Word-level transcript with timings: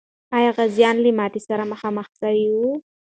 آیا 0.37 0.51
غازیان 0.57 0.95
له 1.03 1.11
ماتي 1.19 1.41
سره 1.47 1.63
مخامخ 1.73 2.07
سوي 2.19 2.45
و؟ 2.53 2.57